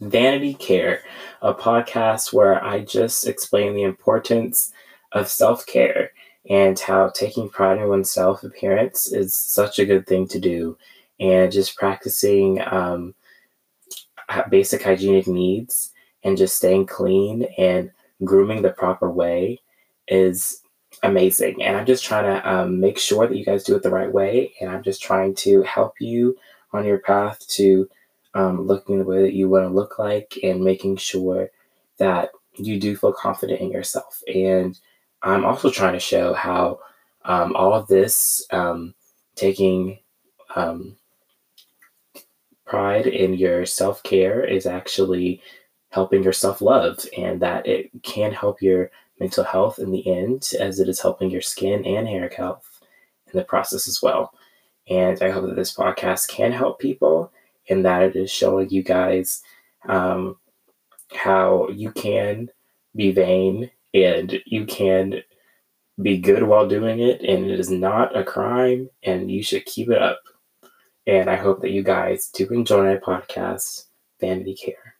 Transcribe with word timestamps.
Vanity 0.00 0.54
Care, 0.54 1.02
a 1.42 1.52
podcast 1.52 2.32
where 2.32 2.62
I 2.64 2.80
just 2.80 3.26
explain 3.26 3.74
the 3.74 3.82
importance 3.82 4.72
of 5.12 5.28
self 5.28 5.66
care 5.66 6.12
and 6.48 6.78
how 6.78 7.08
taking 7.10 7.48
pride 7.48 7.78
in 7.78 7.88
one's 7.88 8.10
self 8.10 8.42
appearance 8.42 9.12
is 9.12 9.34
such 9.34 9.78
a 9.78 9.86
good 9.86 10.06
thing 10.06 10.28
to 10.28 10.38
do, 10.38 10.78
and 11.18 11.50
just 11.50 11.76
practicing 11.76 12.60
um, 12.70 13.14
basic 14.50 14.82
hygienic 14.82 15.26
needs 15.26 15.92
and 16.24 16.36
just 16.36 16.56
staying 16.56 16.86
clean 16.86 17.46
and 17.58 17.90
grooming 18.24 18.62
the 18.62 18.70
proper 18.70 19.10
way 19.10 19.60
is 20.08 20.62
amazing. 21.02 21.62
And 21.62 21.76
I'm 21.76 21.86
just 21.86 22.04
trying 22.04 22.24
to 22.24 22.50
um, 22.50 22.80
make 22.80 22.98
sure 22.98 23.26
that 23.26 23.36
you 23.36 23.44
guys 23.44 23.64
do 23.64 23.76
it 23.76 23.82
the 23.82 23.90
right 23.90 24.12
way. 24.12 24.52
And 24.60 24.70
I'm 24.70 24.82
just 24.82 25.02
trying 25.02 25.34
to 25.36 25.62
help 25.62 25.94
you 26.00 26.36
on 26.72 26.84
your 26.84 26.98
path 26.98 27.46
to 27.48 27.88
um, 28.38 28.68
looking 28.68 28.98
the 28.98 29.04
way 29.04 29.20
that 29.22 29.34
you 29.34 29.48
want 29.48 29.64
to 29.64 29.74
look 29.74 29.98
like 29.98 30.38
and 30.44 30.62
making 30.62 30.96
sure 30.96 31.50
that 31.98 32.30
you 32.54 32.78
do 32.78 32.96
feel 32.96 33.12
confident 33.12 33.60
in 33.60 33.72
yourself. 33.72 34.22
And 34.32 34.78
I'm 35.22 35.44
also 35.44 35.70
trying 35.70 35.94
to 35.94 35.98
show 35.98 36.34
how 36.34 36.78
um, 37.24 37.56
all 37.56 37.74
of 37.74 37.88
this, 37.88 38.46
um, 38.52 38.94
taking 39.34 39.98
um, 40.54 40.96
pride 42.64 43.08
in 43.08 43.34
your 43.34 43.66
self 43.66 44.04
care, 44.04 44.44
is 44.44 44.66
actually 44.66 45.42
helping 45.90 46.22
your 46.22 46.32
self 46.32 46.60
love, 46.60 47.00
and 47.16 47.42
that 47.42 47.66
it 47.66 47.90
can 48.04 48.32
help 48.32 48.62
your 48.62 48.92
mental 49.18 49.42
health 49.42 49.80
in 49.80 49.90
the 49.90 50.06
end, 50.06 50.50
as 50.60 50.78
it 50.78 50.88
is 50.88 51.00
helping 51.00 51.28
your 51.28 51.40
skin 51.40 51.84
and 51.84 52.06
hair 52.06 52.30
health 52.36 52.80
in 53.32 53.36
the 53.36 53.44
process 53.44 53.88
as 53.88 54.00
well. 54.00 54.32
And 54.88 55.20
I 55.20 55.30
hope 55.30 55.46
that 55.48 55.56
this 55.56 55.74
podcast 55.74 56.28
can 56.28 56.52
help 56.52 56.78
people 56.78 57.32
and 57.68 57.84
that 57.84 58.02
it 58.02 58.16
is 58.16 58.30
showing 58.30 58.70
you 58.70 58.82
guys 58.82 59.42
um, 59.88 60.36
how 61.14 61.68
you 61.68 61.90
can 61.92 62.48
be 62.94 63.12
vain 63.12 63.70
and 63.94 64.40
you 64.46 64.66
can 64.66 65.22
be 66.00 66.18
good 66.18 66.42
while 66.42 66.68
doing 66.68 67.00
it, 67.00 67.20
and 67.22 67.50
it 67.50 67.58
is 67.58 67.70
not 67.70 68.16
a 68.16 68.22
crime, 68.22 68.88
and 69.02 69.30
you 69.30 69.42
should 69.42 69.64
keep 69.64 69.90
it 69.90 70.00
up. 70.00 70.20
And 71.06 71.28
I 71.28 71.36
hope 71.36 71.60
that 71.62 71.70
you 71.70 71.82
guys 71.82 72.28
do 72.28 72.46
enjoy 72.48 72.84
my 72.84 72.96
podcast, 72.96 73.86
Vanity 74.20 74.54
Care. 74.54 74.97